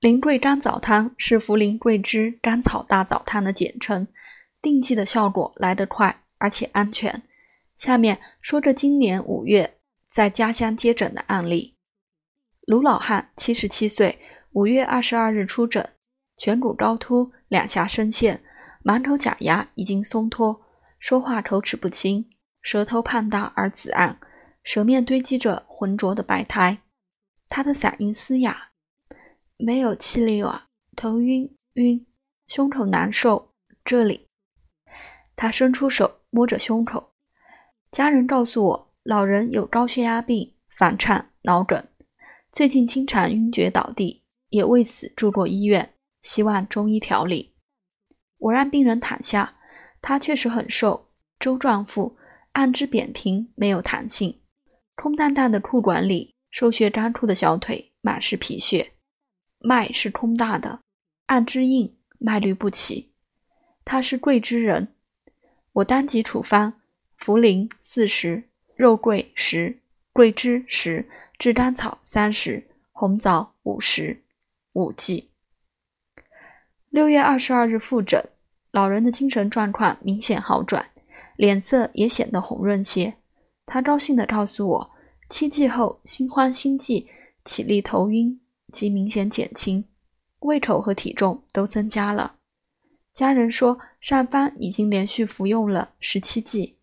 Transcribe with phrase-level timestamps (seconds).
[0.00, 4.08] 苓桂甘草汤是茯苓桂枝甘草大枣汤的简称，
[4.62, 7.22] 定剂的效果来得快，而且安全。
[7.76, 9.78] 下面说着今年五月
[10.08, 11.76] 在家乡接诊的案例：
[12.62, 14.18] 卢老汉，七十七岁，
[14.52, 15.86] 五月二十二日出诊，
[16.38, 18.42] 颧骨高凸，两颊深陷，
[18.82, 20.62] 满口假牙已经松脱，
[20.98, 22.26] 说话口齿不清，
[22.62, 24.18] 舌头胖大而紫暗，
[24.62, 26.78] 舌面堆积着浑浊的白苔。
[27.50, 28.69] 他的嗓音嘶哑。
[29.62, 32.06] 没有气力了，头晕晕，
[32.48, 33.52] 胸口难受。
[33.84, 34.26] 这里，
[35.36, 37.12] 他伸出手摸着胸口。
[37.90, 41.86] 家人告诉我，老人有高血压病、房颤、脑梗，
[42.52, 47.54] 最近经常晕厥倒地，也为此住过医院，希望中医调理。
[48.38, 49.56] 我让病人躺下，
[50.00, 52.16] 他确实很瘦，周状腹，
[52.52, 54.40] 按肢扁平，没有弹性，
[54.94, 58.92] 空荡荡的裤管里，瘦削干枯的小腿满是皮屑。
[59.60, 60.80] 脉是通大的，
[61.26, 63.12] 按之硬，脉律不齐。
[63.84, 64.88] 他是桂枝人，
[65.72, 66.72] 我当即处方：
[67.18, 69.80] 茯苓四十，肉桂十，
[70.12, 74.22] 桂枝十，炙甘草三十，红枣五十，
[74.72, 75.30] 五剂。
[76.88, 78.30] 六月二十二日复诊，
[78.70, 80.90] 老人的精神状况明显好转，
[81.36, 83.14] 脸色也显得红润些。
[83.66, 84.90] 他高兴地告诉我，
[85.28, 87.08] 七剂后心慌心悸，
[87.44, 88.40] 起立头晕。
[88.70, 89.84] 即明显减轻，
[90.40, 92.36] 胃口和体重都增加了。
[93.12, 96.78] 家人说，上方已经连续服用了十七剂，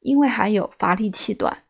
[0.00, 1.64] 因为还有乏力气短，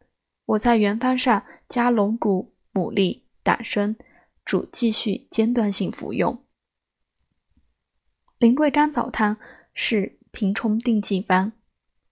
[0.45, 3.97] 我在原方上加龙骨、牡蛎、党参，
[4.45, 6.43] 主继续间断性服用。
[8.39, 9.37] 苓桂甘草汤
[9.73, 11.53] 是平冲定剂方，《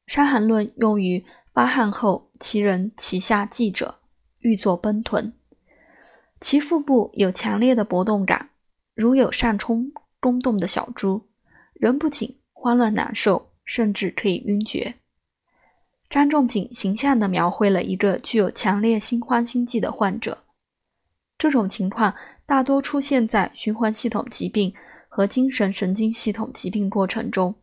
[0.07, 4.01] 伤寒论》用于发汗后其人其下悸者，
[4.41, 5.33] 欲作奔豚。
[6.41, 8.51] 其腹部有强烈的搏动感，
[8.95, 11.29] 如有上冲宫动的小猪，
[11.75, 14.95] 人不仅慌乱难受，甚至可以晕厥。
[16.09, 20.45] 张仲景形象地描绘了一个具有强烈心慌心悸的患者。
[21.37, 22.15] 这种情况
[22.47, 24.75] 大多出现在循环系统疾病
[25.09, 27.55] 和精神神经系统疾病过程中，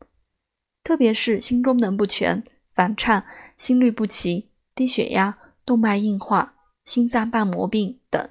[0.83, 3.25] 特别是心功能不全、房颤、
[3.57, 6.55] 心律不齐、低血压、动脉硬化、
[6.85, 8.29] 心脏瓣膜病等。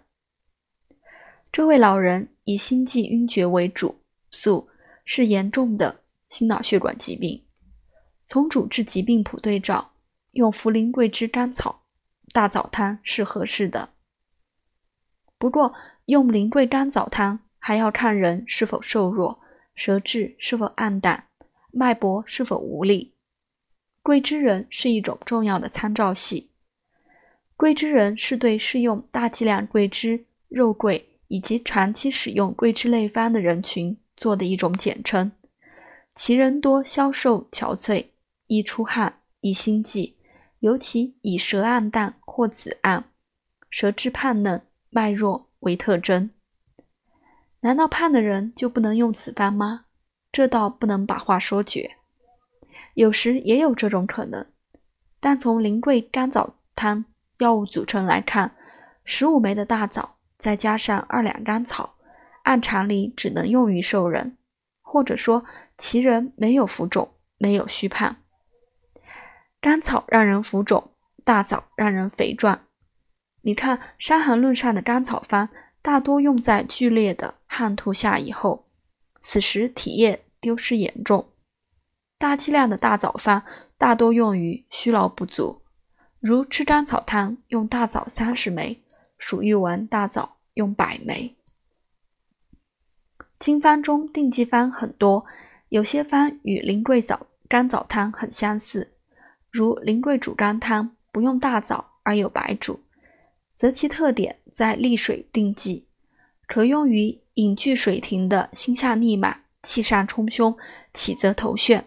[1.54, 4.00] 这位老人以心悸晕厥为主
[4.32, 4.68] 诉，
[5.04, 7.44] 是严重的心脑血管疾病。
[8.26, 9.92] 从主治疾病谱对照，
[10.32, 11.84] 用茯苓桂枝甘草
[12.32, 13.90] 大枣汤是合适的。
[15.38, 15.72] 不过，
[16.06, 19.40] 用苓桂甘草汤还要看人是否瘦弱，
[19.76, 21.28] 舌质是否暗淡，
[21.70, 23.14] 脉搏是否无力。
[24.02, 26.50] 桂枝人是一种重要的参照系。
[27.56, 31.10] 桂枝人是对适用大剂量桂枝、肉桂。
[31.34, 35.32] 以及长期使用桂枝类方的人群做的一种简称，
[36.14, 38.10] 其人多消瘦憔悴，
[38.46, 40.14] 易出汗，易心悸，
[40.60, 43.10] 尤其以舌暗淡或紫暗、
[43.68, 46.30] 舌质胖嫩、脉弱为特征。
[47.62, 49.86] 难道胖的人就不能用此方吗？
[50.30, 51.96] 这倒不能把话说绝，
[52.94, 54.46] 有时也有这种可能。
[55.18, 57.04] 但从苓桂甘枣汤
[57.38, 58.54] 药物组成来看，
[59.04, 60.13] 十五枚的大枣。
[60.44, 61.94] 再加上二两甘草，
[62.42, 64.36] 按常理只能用于瘦人，
[64.82, 65.46] 或者说
[65.78, 68.16] 其人没有浮肿，没有虚胖。
[69.58, 70.90] 甘草让人浮肿，
[71.24, 72.60] 大枣让人肥壮。
[73.40, 75.48] 你看《伤寒论》上的甘草方，
[75.80, 78.66] 大多用在剧烈的汗吐下以后，
[79.22, 81.30] 此时体液丢失严重。
[82.18, 83.44] 大剂量的大枣方，
[83.78, 85.62] 大多用于虚劳不足，
[86.20, 88.83] 如吃甘草汤用大枣三十枚。
[89.18, 91.36] 属玉丸大枣用百枚。
[93.38, 95.26] 经方中定剂方很多，
[95.68, 98.92] 有些方与苓桂枣甘枣汤很相似，
[99.50, 102.80] 如苓桂煮甘汤不用大枣而有白术，
[103.54, 105.86] 则其特点在利水定剂，
[106.46, 110.56] 可用于隐聚水停的心下逆满、气上冲胸、
[110.94, 111.82] 起则头眩，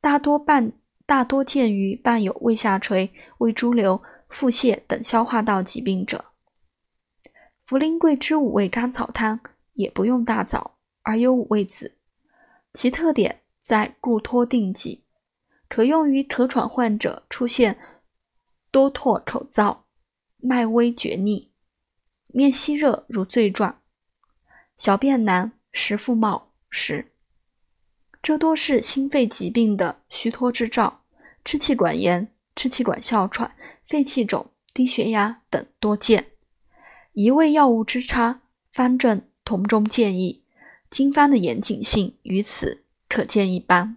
[0.00, 0.72] 大多伴
[1.06, 6.24] 大多见于伴有胃下垂、胃潴留、腹泻等消化道疾病者。
[7.66, 9.40] 茯苓桂枝五味甘草汤
[9.72, 11.96] 也不用大枣，而有五味子，
[12.74, 15.04] 其特点在固脱定剂，
[15.68, 17.78] 可用于咳喘患者出现
[18.70, 19.78] 多唾口燥、
[20.36, 21.50] 脉微厥逆、
[22.26, 23.80] 面稀热如醉状、
[24.76, 27.12] 小便难、食腹冒时，
[28.20, 31.02] 这多是心肺疾病的虚脱之兆，
[31.42, 33.56] 支气管炎、支气管哮喘、
[33.86, 36.32] 肺气肿、低血压等多见。
[37.14, 38.40] 一味药物之差，
[38.72, 40.42] 方正同中建议，
[40.90, 43.96] 经方的严谨性于此可见一斑。